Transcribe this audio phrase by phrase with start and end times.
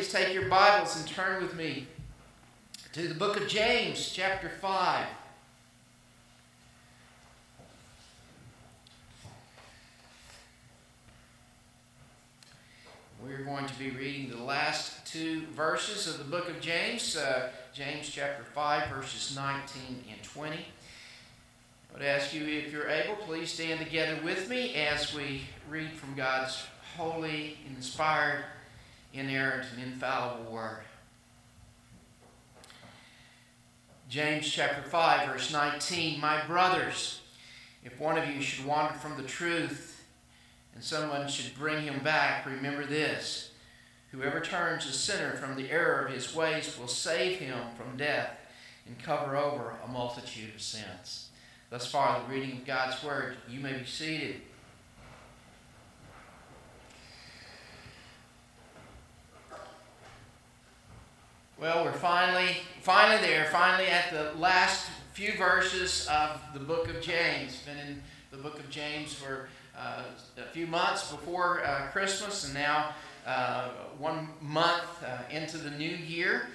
[0.00, 1.86] please take your Bibles and turn with me
[2.94, 5.06] to the book of James, chapter 5.
[13.22, 17.50] We're going to be reading the last two verses of the book of James, uh,
[17.74, 20.56] James chapter 5, verses 19 and 20.
[20.56, 20.62] I
[21.92, 26.14] would ask you, if you're able, please stand together with me as we read from
[26.14, 26.64] God's
[26.96, 28.44] holy, inspired,
[29.12, 30.84] inerrant, and infallible word.
[34.08, 37.20] James chapter 5, verse 19 My brothers,
[37.84, 40.04] if one of you should wander from the truth,
[40.74, 43.52] and someone should bring him back, remember this
[44.10, 48.36] whoever turns a sinner from the error of his ways will save him from death
[48.86, 51.28] and cover over a multitude of sins.
[51.70, 53.36] Thus far, the reading of God's word.
[53.48, 54.40] You may be seated.
[61.60, 67.02] Well, we're finally, finally there, finally at the last few verses of the book of
[67.02, 67.62] James.
[67.66, 70.04] Been in the book of James for uh,
[70.38, 72.94] a few months before uh, Christmas, and now
[73.26, 73.68] uh,
[73.98, 76.46] one month uh, into the new year.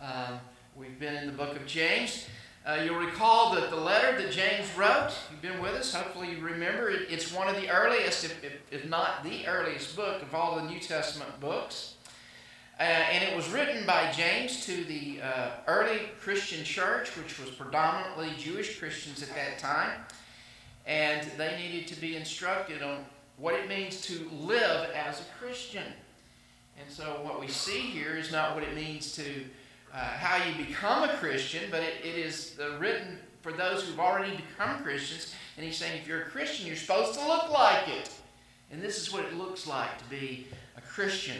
[0.00, 0.38] Uh,
[0.74, 2.26] we've been in the book of James.
[2.64, 6.40] Uh, you'll recall that the letter that James wrote, you've been with us, hopefully you
[6.40, 7.02] remember it.
[7.10, 10.62] It's one of the earliest, if, if, if not the earliest book of all the
[10.62, 11.93] New Testament books.
[12.78, 17.50] Uh, and it was written by James to the uh, early Christian church, which was
[17.50, 19.92] predominantly Jewish Christians at that time
[20.86, 23.04] and they needed to be instructed on
[23.36, 25.84] what it means to live as a Christian.
[26.78, 29.24] And so, what we see here is not what it means to
[29.92, 34.36] uh, how you become a Christian, but it, it is written for those who've already
[34.36, 35.34] become Christians.
[35.56, 38.10] And he's saying if you're a Christian, you're supposed to look like it.
[38.70, 41.36] And this is what it looks like to be a Christian.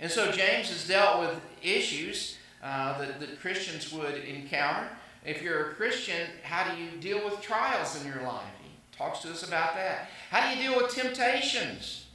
[0.00, 4.88] And so, James has dealt with issues uh, that, that Christians would encounter.
[5.24, 8.44] If you're a Christian, how do you deal with trials in your life?
[8.62, 10.08] He talks to us about that.
[10.30, 12.06] How do you deal with temptations?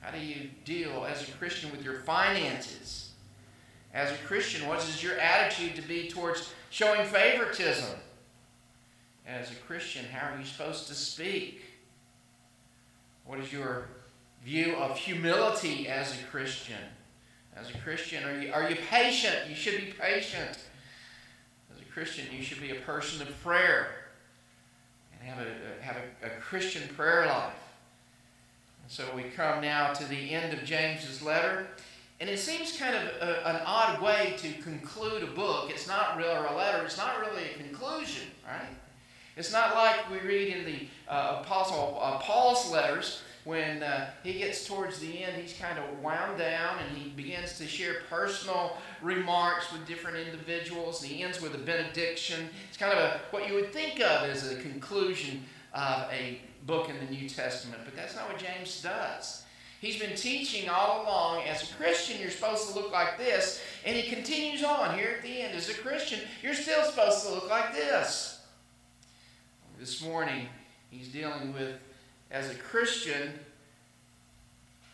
[0.00, 3.10] How do you deal as a Christian with your finances?
[3.92, 7.98] As a Christian, what is your attitude to be towards showing favoritism?
[9.26, 11.62] As a Christian, how are you supposed to speak?
[13.26, 13.88] What is your
[14.44, 16.78] view of humility as a Christian?
[17.60, 19.36] As a Christian, are you, are you patient?
[19.48, 20.58] You should be patient.
[21.70, 23.88] As a Christian, you should be a person of prayer
[25.12, 27.52] and have a, have a, a Christian prayer life.
[28.82, 31.66] And so we come now to the end of James's letter.
[32.18, 35.70] And it seems kind of a, an odd way to conclude a book.
[35.70, 38.74] It's not really a letter, it's not really a conclusion, right?
[39.36, 44.34] It's not like we read in the uh, Apostle uh, Paul's letters when uh, he
[44.34, 48.76] gets towards the end, he's kind of wound down and he begins to share personal
[49.00, 51.02] remarks with different individuals.
[51.02, 52.48] And he ends with a benediction.
[52.68, 55.42] It's kind of a, what you would think of as a conclusion
[55.72, 57.80] of a book in the New Testament.
[57.84, 59.44] But that's not what James does.
[59.80, 63.62] He's been teaching all along as a Christian, you're supposed to look like this.
[63.86, 65.56] And he continues on here at the end.
[65.56, 68.42] As a Christian, you're still supposed to look like this.
[69.78, 70.48] This morning,
[70.90, 71.76] he's dealing with
[72.30, 73.32] as a Christian,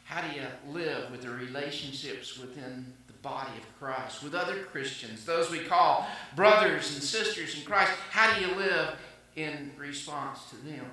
[0.04, 5.24] how do you live with the relationships within the body of Christ, with other Christians,
[5.24, 7.92] those we call brothers and sisters in Christ?
[8.10, 8.96] How do you live
[9.34, 10.86] in response to them?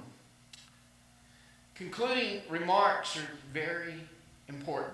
[1.75, 3.95] Concluding remarks are very
[4.47, 4.93] important.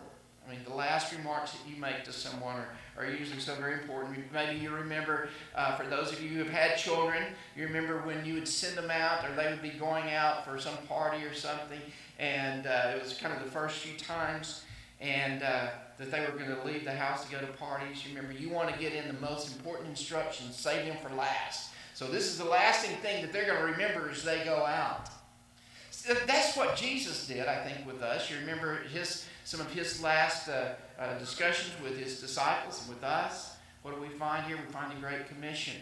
[0.49, 3.73] I mean, the last remarks that you make to someone are, are usually so very
[3.73, 4.17] important.
[4.33, 7.21] Maybe you remember, uh, for those of you who have had children,
[7.55, 10.59] you remember when you would send them out or they would be going out for
[10.59, 11.79] some party or something,
[12.17, 14.63] and uh, it was kind of the first few times,
[14.99, 15.67] and uh,
[15.99, 18.03] that they were going to leave the house to go to parties.
[18.03, 21.73] You remember, you want to get in the most important instructions, save them for last.
[21.93, 25.09] So this is the lasting thing that they're going to remember as they go out.
[26.25, 28.29] That's what Jesus did, I think, with us.
[28.29, 33.03] You remember his some of his last uh, uh, discussions with his disciples and with
[33.03, 33.55] us.
[33.81, 34.57] What do we find here?
[34.57, 35.73] We find the Great Commission.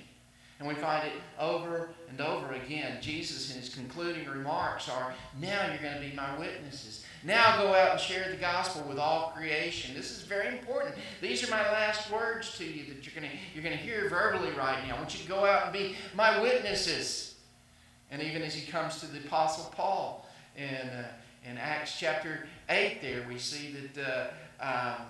[0.60, 2.98] And we find it over and over again.
[3.02, 7.06] Jesus, in his concluding remarks, are now you're going to be my witnesses.
[7.24, 9.94] Now go out and share the gospel with all creation.
[9.94, 10.96] This is very important.
[11.22, 14.10] These are my last words to you that you're going to, you're going to hear
[14.10, 14.96] verbally right now.
[14.96, 17.27] I want you to go out and be my witnesses.
[18.12, 21.08] And even as he comes to the Apostle Paul in, uh,
[21.50, 24.32] in Acts chapter 8 there, we see that,
[24.62, 25.02] uh, um,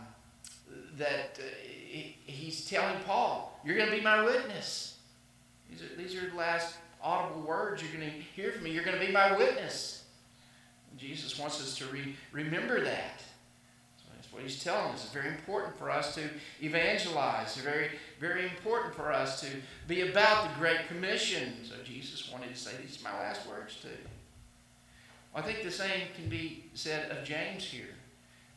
[0.97, 4.97] that uh, he, he's telling Paul, You're going to be my witness.
[5.69, 8.71] These are, these are the last audible words you're going to hear from me.
[8.71, 10.03] You're going to be my witness.
[10.97, 13.21] Jesus wants us to re- remember that.
[14.37, 15.03] What he's telling us.
[15.03, 16.21] It's very important for us to
[16.61, 17.57] evangelize.
[17.57, 17.89] It's very,
[18.19, 19.47] very important for us to
[19.87, 21.53] be about the Great Commission.
[21.63, 23.89] So Jesus wanted to say, These are my last words too.
[25.33, 27.95] I think the same can be said of James here.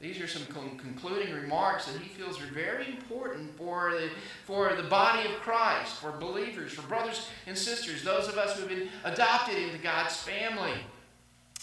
[0.03, 0.44] These are some
[0.77, 4.11] concluding remarks that he feels are very important for the,
[4.44, 8.69] for the body of Christ, for believers, for brothers and sisters, those of us who
[8.69, 10.75] have been adopted into God's family.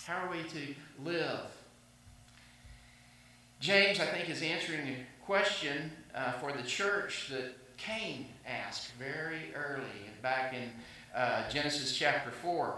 [0.07, 0.73] How are we to
[1.03, 1.41] live?
[3.59, 9.53] James, I think, is answering a question uh, for the church that Cain asked very
[9.55, 9.83] early,
[10.21, 10.69] back in
[11.15, 12.75] uh, Genesis chapter 4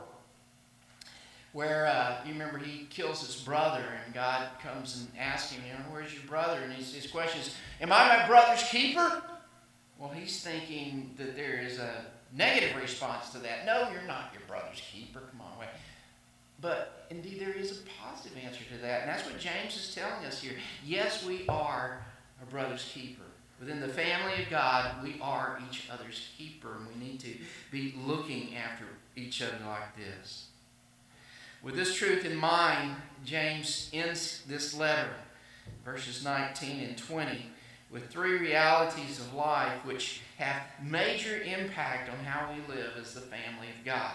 [1.52, 5.74] where uh, you remember he kills his brother and God comes and asks him, you
[5.74, 6.60] know, where's your brother?
[6.64, 9.24] And his, question is, am I my brother's keeper?
[9.98, 12.06] Well, he's thinking that there is a
[12.36, 13.66] negative response to that.
[13.66, 15.22] No, you're not your brother's keeper.
[15.32, 15.70] Come on, wait.
[16.62, 19.02] But indeed, there is a positive answer to that.
[19.02, 20.54] And that's what James is telling us here.
[20.86, 22.06] Yes, we are
[22.42, 23.24] a brother's keeper.
[23.60, 26.76] Within the family of God, we are each other's keeper.
[26.78, 27.36] And we need to
[27.72, 28.86] be looking after
[29.16, 30.48] each other like this.
[31.62, 32.96] With this truth in mind,
[33.26, 35.14] James ends this letter,
[35.84, 37.48] verses 19 and 20,
[37.92, 43.20] with three realities of life which have major impact on how we live as the
[43.20, 44.14] family of God.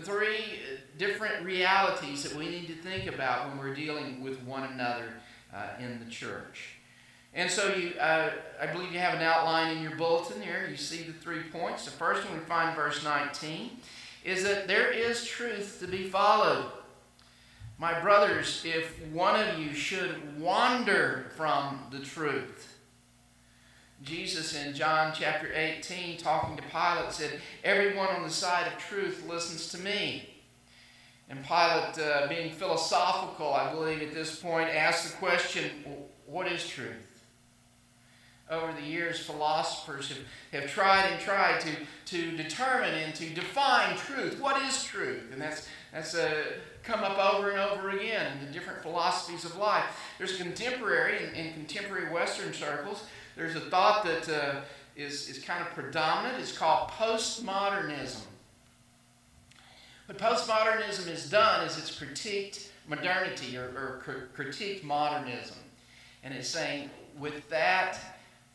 [0.00, 0.60] Three
[0.96, 5.14] different realities that we need to think about when we're dealing with one another
[5.54, 6.76] uh, in the church.
[7.34, 8.30] And so you, uh,
[8.60, 10.66] I believe you have an outline in your bulletin there.
[10.68, 11.84] You see the three points.
[11.84, 13.70] The first one we find verse 19
[14.24, 16.70] is that there is truth to be followed.
[17.78, 22.71] My brothers, if one of you should wander from the truth,
[24.02, 29.24] Jesus in John chapter 18, talking to Pilate, said, Everyone on the side of truth
[29.28, 30.28] listens to me.
[31.28, 35.70] And Pilate, uh, being philosophical, I believe at this point, asked the question,
[36.26, 37.12] What is truth?
[38.52, 41.70] over the years, philosophers have, have tried and tried to,
[42.06, 44.38] to determine and to define truth.
[44.40, 45.30] What is truth?
[45.32, 46.44] And that's, that's uh,
[46.82, 49.84] come up over and over again in the different philosophies of life.
[50.18, 53.04] There's contemporary, in, in contemporary Western circles,
[53.36, 54.60] there's a thought that uh,
[54.96, 56.38] is is, kind of predominant.
[56.40, 58.20] It's called postmodernism.
[60.06, 63.64] What postmodernism has done is it's critiqued modernity or,
[64.06, 65.56] or critiqued modernism.
[66.24, 67.98] And it's saying, with that,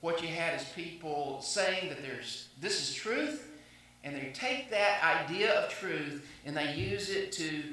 [0.02, 3.52] what you had is people saying that there's this is truth,
[4.04, 7.64] and they take that idea of truth and they use it to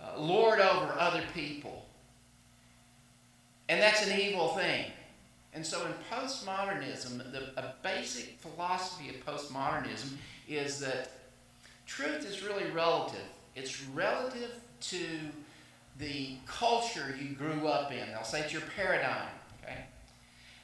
[0.00, 1.86] uh, lord over other people.
[3.68, 4.86] And that's an evil thing.
[5.54, 10.12] And so in postmodernism, the, a basic philosophy of postmodernism
[10.48, 11.10] is that
[11.86, 13.20] truth is really relative.
[13.54, 15.06] It's relative to
[15.98, 18.08] the culture you grew up in.
[18.08, 19.28] They'll say it's your paradigm.
[19.62, 19.84] Okay?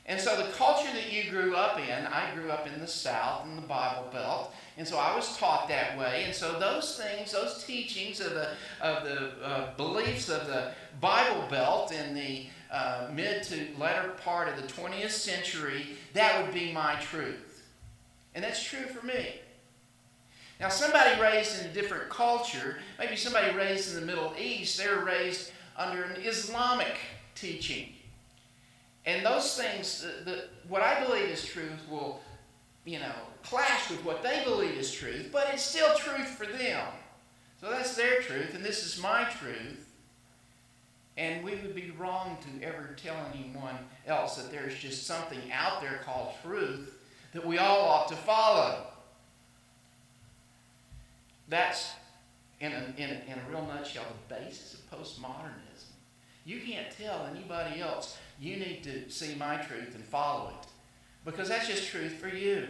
[0.06, 3.44] And so the culture that you grew up in, I grew up in the South
[3.44, 6.24] in the Bible Belt, and so I was taught that way.
[6.24, 8.48] And so those things, those teachings of the
[8.80, 14.48] of the uh, beliefs of the Bible Belt and the uh, mid to latter part
[14.48, 17.64] of the 20th century, that would be my truth,
[18.34, 19.34] and that's true for me.
[20.60, 25.04] Now, somebody raised in a different culture, maybe somebody raised in the Middle East, they're
[25.04, 26.96] raised under an Islamic
[27.34, 27.92] teaching.
[29.06, 32.20] And those things, the, the, what I believe is truth will,
[32.84, 36.86] you know, clash with what they believe is truth, but it's still truth for them.
[37.60, 39.87] So that's their truth, and this is my truth.
[41.18, 43.74] And we would be wrong to ever tell anyone
[44.06, 46.94] else that there's just something out there called truth
[47.32, 48.86] that we all ought to follow.
[51.48, 51.90] That's,
[52.60, 55.90] in a, in a, in a real nutshell, the basis of postmodernism.
[56.44, 60.68] You can't tell anybody else you need to see my truth and follow it
[61.24, 62.68] because that's just truth for you.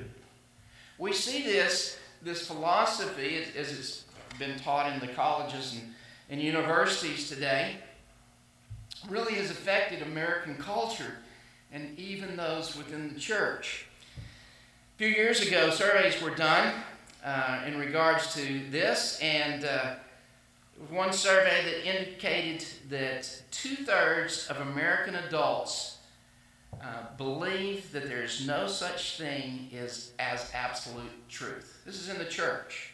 [0.97, 4.05] We see this, this philosophy as it's
[4.39, 5.95] been taught in the colleges and,
[6.31, 7.77] and universities today,
[9.09, 11.19] really has affected American culture
[11.73, 13.87] and even those within the church.
[14.17, 16.75] A few years ago, surveys were done
[17.25, 19.95] uh, in regards to this, and uh,
[20.91, 25.99] one survey that indicated that two thirds of American adults
[26.81, 31.83] uh, believe that there's no such thing as, as absolute truth.
[31.85, 32.88] This is in the church.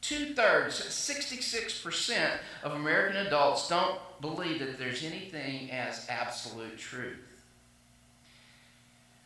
[0.00, 2.30] Two thirds, 66%
[2.62, 7.16] of American adults don't believe that there's anything as absolute truth.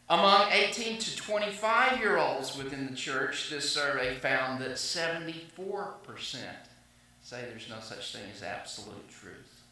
[0.09, 5.17] Among 18 to 25 year olds within the church, this survey found that 74%
[7.23, 9.63] say there's no such thing as absolute truth.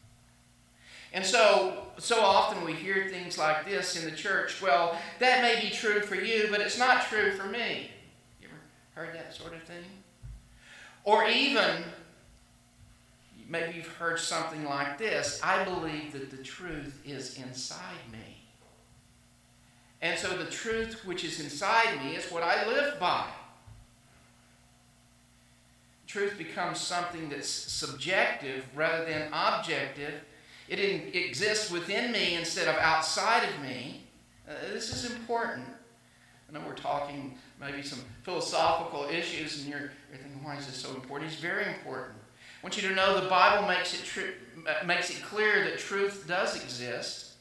[1.13, 4.61] And so, so often we hear things like this in the church.
[4.61, 7.91] Well, that may be true for you, but it's not true for me.
[8.41, 9.83] You ever heard that sort of thing?
[11.03, 11.83] Or even,
[13.47, 18.19] maybe you've heard something like this I believe that the truth is inside me.
[20.01, 23.27] And so the truth which is inside me is what I live by.
[26.07, 30.13] Truth becomes something that's subjective rather than objective
[30.71, 34.03] it exists within me instead of outside of me.
[34.47, 35.67] Uh, this is important.
[36.47, 40.75] I know we're talking maybe some philosophical issues, and you're, you're thinking, why is this
[40.75, 41.31] so important?
[41.31, 42.17] It's very important.
[42.17, 44.03] I want you to know the Bible makes it,
[44.67, 47.33] uh, makes it clear that truth does exist,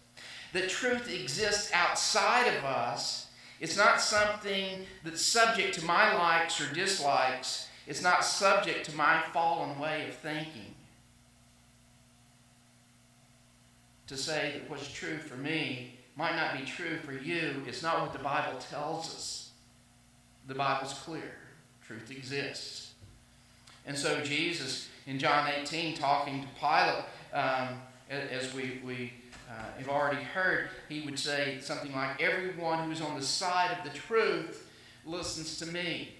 [0.52, 3.30] that truth exists outside of us.
[3.60, 7.68] It's not something that's subject to my likes or dislikes.
[7.86, 10.74] It's not subject to my fallen way of thinking.
[14.10, 17.62] to say that what's true for me might not be true for you.
[17.64, 19.50] It's not what the Bible tells us.
[20.48, 21.36] The Bible's clear.
[21.86, 22.89] Truth exists.
[23.90, 27.70] And so Jesus, in John 18, talking to Pilate, um,
[28.08, 29.12] as we, we
[29.50, 33.82] uh, have already heard, he would say something like, Everyone who's on the side of
[33.82, 34.70] the truth
[35.04, 36.10] listens to me.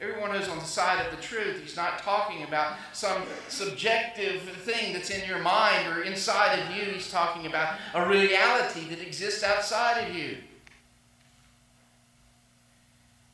[0.00, 1.60] Everyone who's on the side of the truth.
[1.60, 6.94] He's not talking about some subjective thing that's in your mind or inside of you.
[6.94, 10.38] He's talking about a reality that exists outside of you.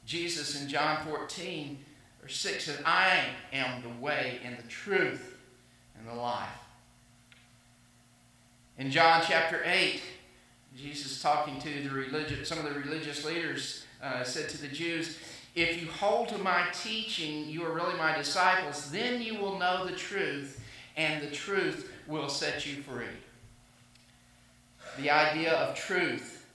[0.04, 1.78] Jesus in John 14
[2.24, 3.20] or 6 says, I
[3.52, 5.36] am the way and the truth
[5.98, 6.48] and the life.
[8.78, 10.00] In John chapter 8,
[10.76, 15.18] Jesus talking to the religious, some of the religious leaders uh, said to the Jews,
[15.54, 19.84] if you hold to my teaching, you are really my disciples, then you will know
[19.84, 20.64] the truth,
[20.96, 23.04] and the truth will set you free.
[24.98, 26.46] The idea of truth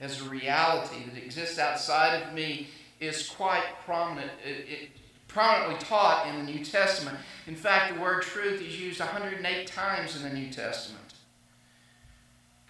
[0.00, 2.68] as a reality that exists outside of me
[3.00, 4.30] is quite prominent.
[4.44, 4.90] It, it,
[5.32, 7.18] prominently taught in the New Testament.
[7.46, 11.14] In fact, the word truth is used 108 times in the New Testament,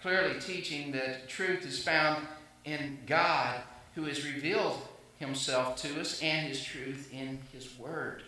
[0.01, 2.25] clearly teaching that truth is found
[2.65, 3.61] in God
[3.95, 4.81] who has revealed
[5.17, 8.23] himself to us and his truth in his word.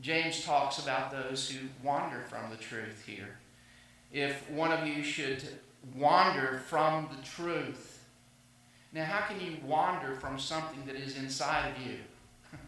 [0.00, 3.38] James talks about those who wander from the truth here.
[4.12, 5.42] If one of you should
[5.94, 7.95] wander from the truth,
[8.96, 11.98] now how can you wander from something that is inside of you?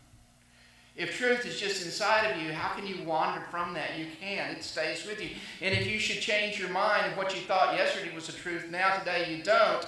[0.95, 3.97] If truth is just inside of you, how can you wander from that?
[3.97, 4.51] You can.
[4.51, 5.31] It stays with you.
[5.63, 8.67] And if you should change your mind of what you thought yesterday was the truth,
[8.69, 9.87] now today you don't,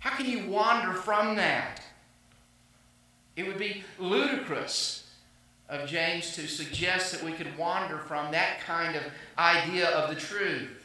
[0.00, 1.82] how can you wander from that?
[3.36, 5.08] It would be ludicrous
[5.68, 9.04] of James to suggest that we could wander from that kind of
[9.38, 10.84] idea of the truth.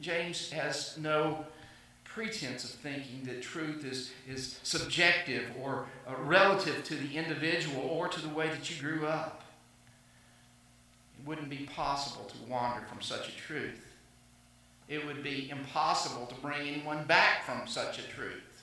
[0.00, 1.46] James has no
[2.18, 8.08] pretense of thinking that truth is, is subjective or uh, relative to the individual or
[8.08, 9.44] to the way that you grew up.
[11.18, 13.88] It wouldn't be possible to wander from such a truth
[14.88, 18.62] it would be impossible to bring anyone back from such a truth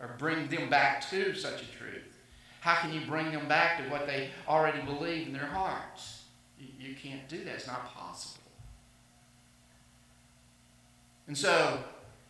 [0.00, 2.18] or bring them back to such a truth.
[2.60, 6.24] How can you bring them back to what they already believe in their hearts?
[6.58, 7.54] You, you can't do that.
[7.54, 8.42] It's not possible.
[11.28, 11.80] And so,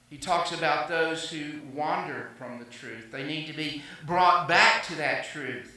[0.08, 3.10] he talks about those who wander from the truth.
[3.10, 5.72] They need to be brought back to that truth.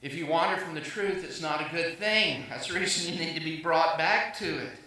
[0.00, 2.44] If you wander from the truth, it's not a good thing.
[2.48, 4.78] That's the reason you need to be brought back to it.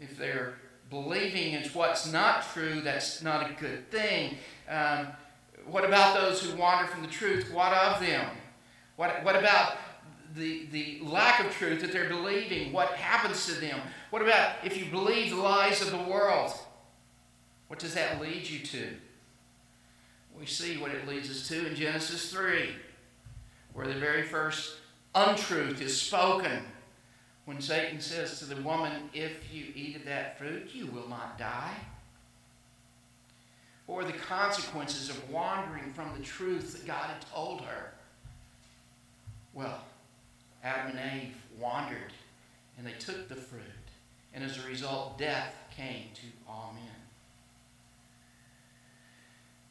[0.00, 0.54] If they're
[0.90, 4.36] believing it's what's not true, that's not a good thing.
[4.68, 5.06] Um,
[5.66, 7.52] what about those who wander from the truth?
[7.52, 8.28] What of them?
[8.96, 9.76] What, what about
[10.34, 12.72] the, the lack of truth that they're believing?
[12.72, 13.80] What happens to them?
[14.10, 16.52] What about if you believe the lies of the world?
[17.68, 18.88] What does that lead you to?
[20.38, 22.70] We see what it leads us to in Genesis 3
[23.72, 24.76] where the very first
[25.14, 26.64] untruth is spoken
[27.44, 31.38] when Satan says to the woman, If you eat of that fruit, you will not
[31.38, 31.74] die.
[33.86, 37.92] Or the consequences of wandering from the truth that God had told her.
[39.52, 39.82] Well,
[40.62, 42.12] Adam and Eve wandered
[42.80, 43.60] and they took the fruit.
[44.32, 46.94] And as a result, death came to all men.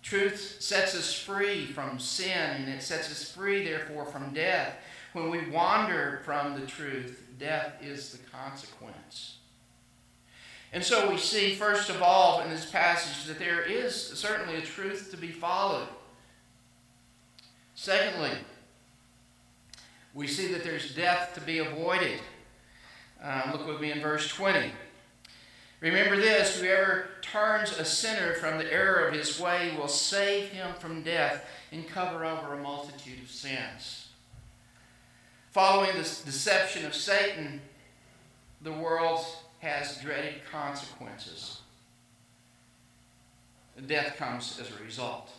[0.04, 4.76] Truth sets us free from sin, and it sets us free, therefore, from death.
[5.14, 9.38] When we wander from the truth, death is the consequence.
[10.72, 14.62] And so we see, first of all, in this passage, that there is certainly a
[14.62, 15.88] truth to be followed.
[17.74, 18.32] Secondly,
[20.20, 22.20] we see that there's death to be avoided.
[23.24, 24.70] Um, look with me in verse 20.
[25.80, 30.74] Remember this whoever turns a sinner from the error of his way will save him
[30.78, 34.10] from death and cover over a multitude of sins.
[35.52, 37.62] Following the deception of Satan,
[38.62, 39.26] the world
[39.60, 41.62] has dreaded consequences.
[43.88, 45.32] Death comes as a result.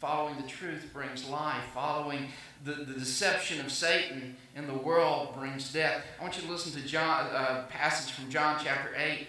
[0.00, 1.62] Following the truth brings life.
[1.74, 2.28] Following
[2.64, 6.02] the, the deception of Satan in the world brings death.
[6.18, 9.26] I want you to listen to John, a uh, passage from John chapter 8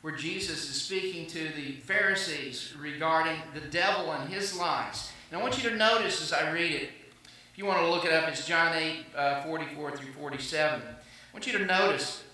[0.00, 5.10] where Jesus is speaking to the Pharisees regarding the devil and his lies.
[5.30, 6.88] And I want you to notice as I read it,
[7.52, 10.80] if you want to look it up, it's John 8, uh, 44 through 47.
[10.80, 10.94] I
[11.34, 12.24] want you to notice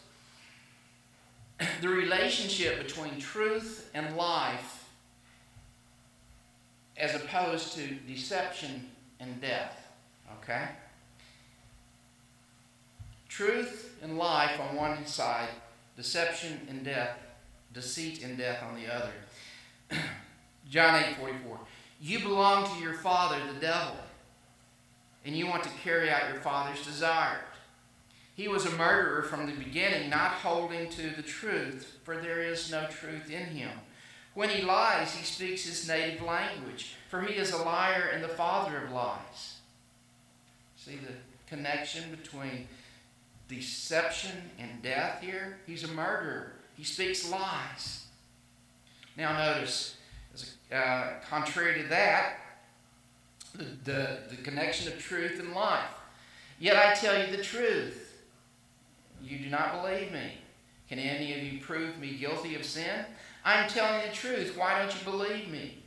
[1.81, 4.80] the relationship between truth and life
[7.01, 8.89] as opposed to deception
[9.19, 9.89] and death.
[10.43, 10.69] Okay?
[13.29, 15.49] Truth and life on one side,
[15.97, 17.17] deception and death,
[17.73, 19.13] deceit and death on the other.
[20.71, 21.59] John 8 44.
[22.03, 23.97] You belong to your father, the devil,
[25.25, 27.45] and you want to carry out your father's desires.
[28.35, 32.71] He was a murderer from the beginning, not holding to the truth, for there is
[32.71, 33.71] no truth in him.
[34.41, 38.29] When he lies, he speaks his native language, for he is a liar and the
[38.29, 39.59] father of lies.
[40.77, 41.13] See the
[41.47, 42.67] connection between
[43.49, 45.59] deception and death here?
[45.67, 48.07] He's a murderer, he speaks lies.
[49.15, 49.97] Now, notice,
[50.75, 52.37] uh, contrary to that,
[53.55, 55.85] the, the, the connection of truth and life.
[56.59, 58.23] Yet I tell you the truth.
[59.23, 60.39] You do not believe me.
[60.89, 63.05] Can any of you prove me guilty of sin?
[63.45, 64.57] I'm telling the truth.
[64.57, 65.79] Why don't you believe me?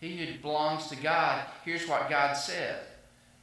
[0.00, 2.80] He who belongs to God, here's what God said.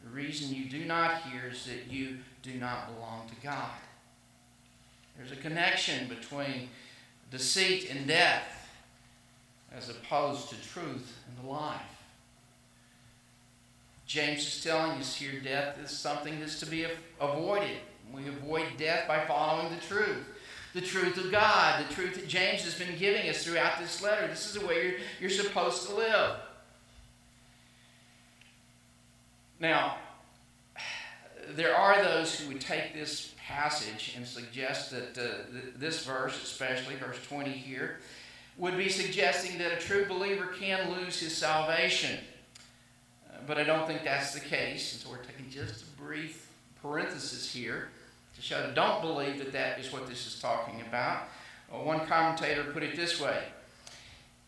[0.04, 3.72] The reason you do not hear is that you do not belong to God.
[5.18, 6.70] There's a connection between
[7.32, 8.70] deceit and death
[9.76, 11.82] as opposed to truth and life.
[14.06, 16.86] James is telling us here death is something that's to be
[17.20, 17.78] avoided.
[18.14, 20.26] We avoid death by following the truth
[20.76, 24.28] the truth of God, the truth that James has been giving us throughout this letter.
[24.28, 26.36] This is the way you're, you're supposed to live.
[29.58, 29.96] Now,
[31.52, 36.44] there are those who would take this passage and suggest that uh, th- this verse,
[36.44, 38.00] especially verse 20 here,
[38.58, 42.20] would be suggesting that a true believer can lose his salvation.
[43.30, 46.50] Uh, but I don't think that's the case, and so we're taking just a brief
[46.82, 47.88] parenthesis here
[48.50, 51.24] that don't believe that that is what this is talking about.
[51.74, 53.44] Uh, one commentator put it this way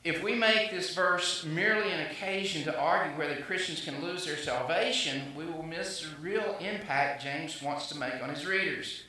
[0.04, 4.38] If we make this verse merely an occasion to argue whether Christians can lose their
[4.38, 9.04] salvation, we will miss the real impact James wants to make on his readers.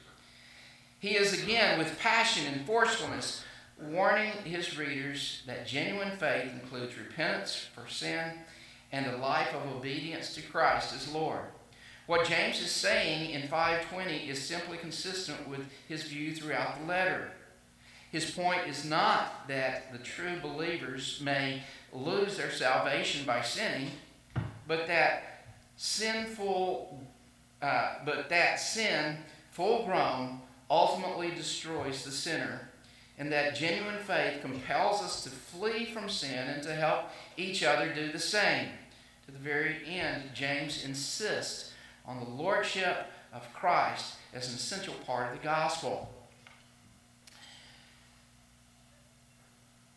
[1.01, 3.45] He is again, with passion and forcefulness,
[3.81, 8.33] warning his readers that genuine faith includes repentance for sin
[8.91, 11.45] and a life of obedience to Christ as Lord.
[12.09, 17.33] What James is saying in 520 is simply consistent with his view throughout the letter.
[18.11, 23.91] His point is not that the true believers may lose their salvation by sinning,
[24.67, 25.45] but that
[25.77, 26.99] sinful,
[27.61, 29.19] uh, but that sin,
[29.51, 30.41] full grown,
[30.71, 32.71] ultimately destroys the sinner,
[33.19, 37.93] and that genuine faith compels us to flee from sin and to help each other
[37.93, 38.69] do the same.
[39.27, 41.75] To the very end, James insists
[42.09, 46.09] on the lordship of Christ as an essential part of the gospel.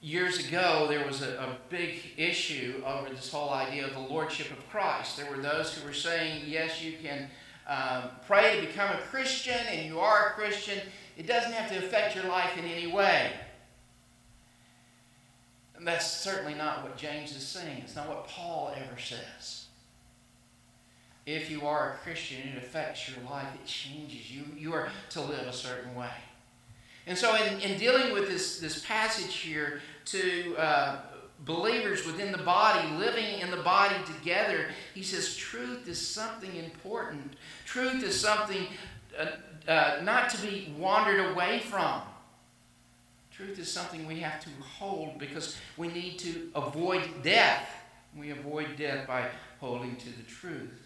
[0.02, 4.52] Years ago, there was a, a, big issue over this whole idea of the lordship
[4.52, 5.16] of Christ.
[5.16, 7.30] There were those who were saying, yes, you can
[7.68, 10.80] um, pray to become a Christian, and you are a Christian.
[11.18, 13.32] It doesn't have to affect your life in any way.
[15.76, 17.78] And that's certainly not what James is saying.
[17.84, 19.68] It's not what Paul ever says
[21.26, 23.48] if you are a Christian, it affects your life.
[23.54, 24.44] It changes you.
[24.58, 26.10] You are to live a certain way.
[27.08, 31.00] And so, in, in dealing with this, this passage here to uh,
[31.46, 37.36] believers within the body, living in the body together, he says truth is something important.
[37.66, 38.68] Truth is something
[39.18, 39.28] uh,
[39.68, 42.02] uh, not to be wandered away from.
[43.32, 47.70] Truth is something we have to hold because we need to avoid death.
[48.16, 49.30] We avoid death by
[49.60, 50.81] holding to the truth.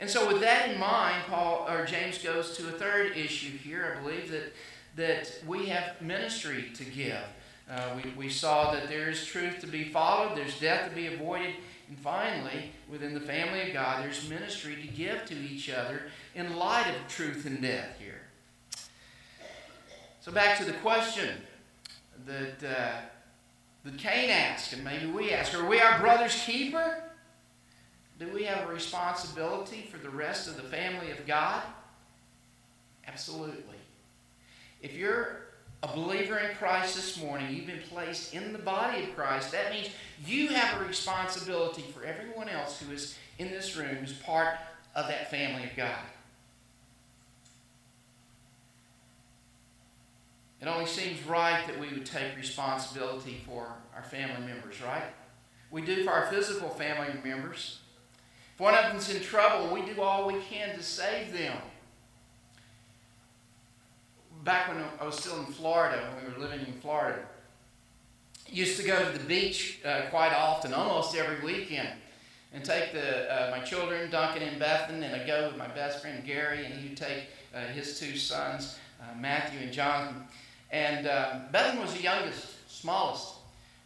[0.00, 3.96] And so, with that in mind, Paul or James goes to a third issue here.
[3.96, 4.52] I believe that
[4.96, 7.22] that we have ministry to give.
[7.70, 11.06] Uh, we, we saw that there is truth to be followed, there's death to be
[11.06, 11.54] avoided,
[11.88, 16.02] And finally, within the family of God, there's ministry to give to each other
[16.34, 18.22] in light of truth and death here.
[20.20, 21.36] So back to the question
[22.26, 23.00] that, uh,
[23.84, 27.04] that Cain asked, and maybe we ask, are we our brother's keeper?
[28.20, 31.62] Do we have a responsibility for the rest of the family of God?
[33.08, 33.78] Absolutely.
[34.82, 35.46] If you're
[35.82, 39.72] a believer in Christ this morning, you've been placed in the body of Christ, that
[39.72, 39.88] means
[40.26, 44.58] you have a responsibility for everyone else who is in this room who's part
[44.94, 45.96] of that family of God.
[50.60, 55.04] It only seems right that we would take responsibility for our family members, right?
[55.70, 57.79] We do for our physical family members.
[58.60, 61.56] One of them's in trouble, we do all we can to save them.
[64.44, 67.20] Back when I was still in Florida, when we were living in Florida,
[68.46, 71.88] used to go to the beach uh, quite often, almost every weekend,
[72.52, 76.02] and take the, uh, my children, Duncan and Bethan, and I'd go with my best
[76.02, 80.24] friend Gary, and he'd take uh, his two sons, uh, Matthew and Jonathan.
[80.70, 83.39] And um, Bethan was the youngest, smallest.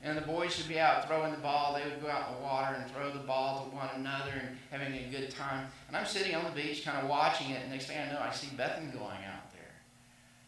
[0.04, 1.74] And the boys would be out throwing the ball.
[1.74, 4.58] They would go out in the water and throw the ball to one another and
[4.70, 5.66] having a good time.
[5.88, 7.62] And I'm sitting on the beach kind of watching it.
[7.62, 9.72] And next thing I know, I see Bethan going out there.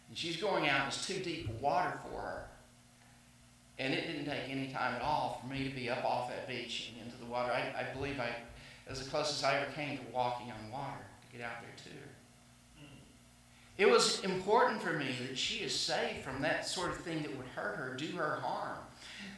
[0.08, 2.48] And she's going out, it's too deep water for her.
[3.78, 6.46] And it didn't take any time at all for me to be up off that
[6.46, 7.50] beach and into the water.
[7.50, 8.28] I, I believe I,
[8.90, 11.90] was the closest I ever came to walking on water to get out there to
[11.90, 12.15] her.
[13.78, 17.36] It was important for me that she is saved from that sort of thing that
[17.36, 18.78] would hurt her, do her harm.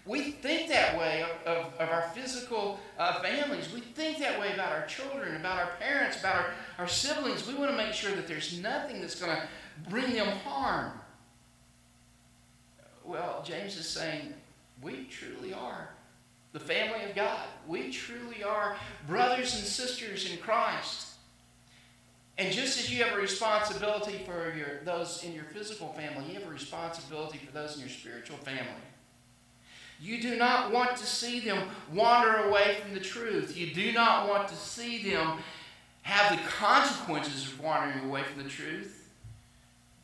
[0.07, 3.73] We think that way of, of, of our physical uh, families.
[3.73, 7.47] We think that way about our children, about our parents, about our, our siblings.
[7.47, 9.49] We want to make sure that there's nothing that's going to
[9.91, 10.93] bring them harm.
[13.05, 14.35] Well, James is saying
[14.81, 15.91] we truly are
[16.53, 17.47] the family of God.
[17.67, 21.08] We truly are brothers and sisters in Christ.
[22.39, 26.35] And just as you have a responsibility for your, those in your physical family, you
[26.35, 28.63] have a responsibility for those in your spiritual family.
[30.01, 33.57] You do not want to see them wander away from the truth.
[33.57, 35.39] You do not want to see them
[36.03, 39.11] have the consequences of wandering away from the truth,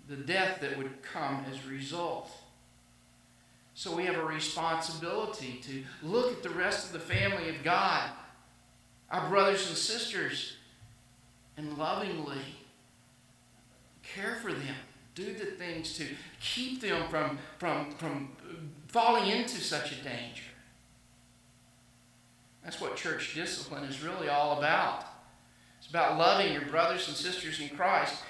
[0.08, 2.30] the death that would come as a result.
[3.74, 8.10] So we have a responsibility to look at the rest of the family of God,
[9.10, 10.56] our brothers and sisters,
[11.56, 12.38] and lovingly
[14.02, 14.74] care for them.
[15.14, 16.06] Do the things to
[16.40, 18.30] keep them from, from, from
[18.88, 20.42] falling into such a danger.
[22.64, 25.04] That's what church discipline is really all about.
[25.78, 28.22] It's about loving your brothers and sisters in Christ.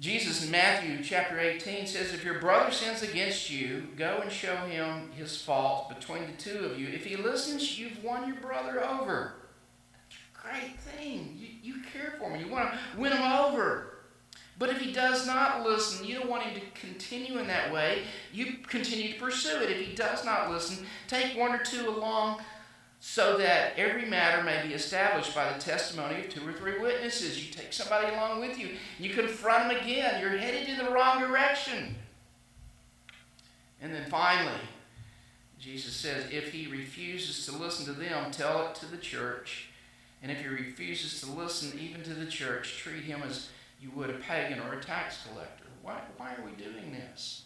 [0.00, 4.56] Jesus in Matthew chapter 18 says, If your brother sins against you, go and show
[4.56, 6.88] him his fault between the two of you.
[6.88, 9.34] If he listens, you've won your brother over
[10.44, 11.36] great thing.
[11.38, 12.44] You, you care for him.
[12.44, 13.88] You want to win him over.
[14.58, 18.02] But if he does not listen, you don't want him to continue in that way.
[18.32, 19.70] You continue to pursue it.
[19.70, 22.42] If he does not listen, take one or two along
[23.00, 27.44] so that every matter may be established by the testimony of two or three witnesses.
[27.44, 30.20] You take somebody along with you, you confront them again.
[30.20, 31.96] You're headed in the wrong direction.
[33.82, 34.60] And then finally,
[35.58, 39.68] Jesus says, if he refuses to listen to them, tell it to the church.
[40.24, 44.08] And if he refuses to listen even to the church, treat him as you would
[44.08, 45.66] a pagan or a tax collector.
[45.82, 47.44] Why, why are we doing this?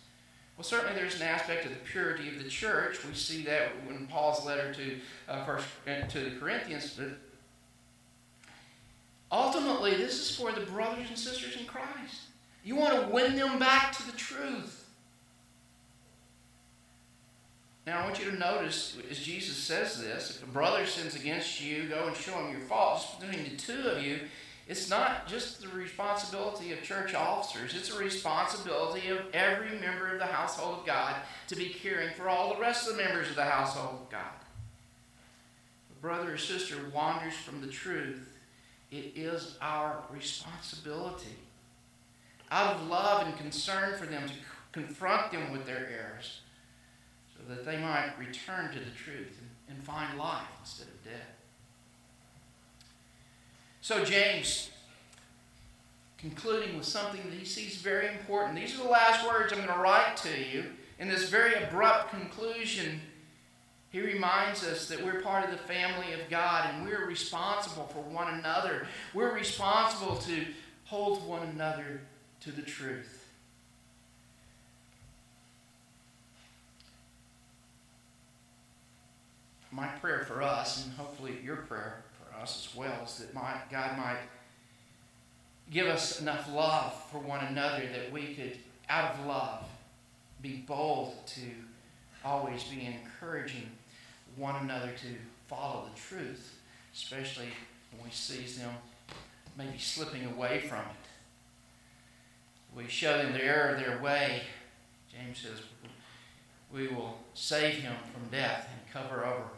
[0.57, 3.05] Well, certainly there's an aspect of the purity of the church.
[3.05, 4.97] We see that in Paul's letter to
[5.29, 6.97] uh, first uh, to the Corinthians.
[6.97, 7.19] But
[9.33, 12.29] ultimately, this is for the brothers and sisters in Christ.
[12.63, 14.88] You want to win them back to the truth.
[17.89, 21.65] Now, I want you to notice, as Jesus says this, if a brother sins against
[21.65, 23.01] you, go and show him your fault.
[23.01, 24.21] Just between the two of you,
[24.67, 30.19] it's not just the responsibility of church officers, it's a responsibility of every member of
[30.19, 33.37] the household of God to be caring for all the rest of the members of
[33.37, 34.37] the household of God.
[35.91, 38.37] A brother or sister wanders from the truth,
[38.93, 41.37] it is our responsibility.
[42.51, 44.35] Out of love and concern for them to
[44.73, 46.43] confront them with their errors
[47.49, 51.37] that they might return to the truth and, find life instead of death.
[53.81, 54.71] So, James,
[56.19, 58.57] concluding with something that he sees very important.
[58.57, 60.65] These are the last words I'm going to write to you.
[60.99, 63.01] In this very abrupt conclusion,
[63.91, 68.01] he reminds us that we're part of the family of God and we're responsible for
[68.01, 68.87] one another.
[69.15, 70.45] We're responsible to
[70.85, 72.03] hold one another
[72.41, 73.18] to the truth.
[79.71, 83.55] My prayer for us, and hopefully your prayer for us as well, is that my,
[83.71, 84.19] God might
[85.71, 88.57] give us enough love for one another that we could,
[88.89, 89.65] out of love,
[90.41, 91.43] be bold to
[92.25, 93.69] always be encouraging
[94.37, 95.09] one another to
[95.49, 96.59] follow the truth,
[96.95, 97.49] especially
[97.93, 98.71] when we see them
[99.57, 102.77] maybe slipping away from it.
[102.77, 104.43] We show them the error of their way.
[105.11, 105.63] James says,
[106.73, 109.58] we will save him from death and cover over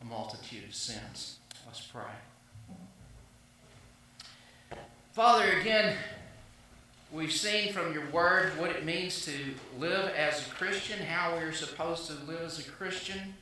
[0.00, 1.38] a multitude of sins.
[1.66, 2.02] Let's pray.
[5.12, 5.96] Father, again,
[7.12, 9.32] we've seen from your word what it means to
[9.78, 13.34] live as a Christian, how we're supposed to live as a Christian.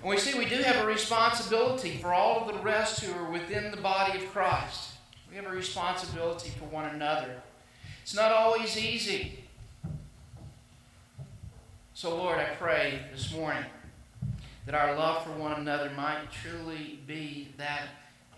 [0.00, 3.30] And we see we do have a responsibility for all of the rest who are
[3.30, 4.92] within the body of Christ.
[5.28, 7.42] We have a responsibility for one another.
[8.02, 9.44] It's not always easy.
[11.94, 13.64] So, Lord, I pray this morning
[14.70, 17.88] that our love for one another might truly be that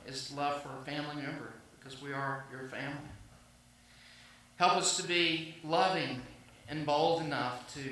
[0.06, 2.96] is love for a family member, because we are your family.
[4.56, 6.22] Help us to be loving
[6.70, 7.82] and bold enough to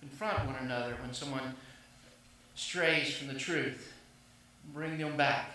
[0.00, 1.54] confront one another when someone
[2.56, 3.92] strays from the truth.
[4.74, 5.52] Bring them back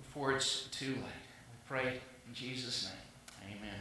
[0.00, 0.96] before it's too late.
[0.96, 3.56] We pray in Jesus' name.
[3.58, 3.80] Amen.